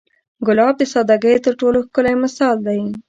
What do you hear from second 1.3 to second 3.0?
تر ټولو ښکلی مثال دی.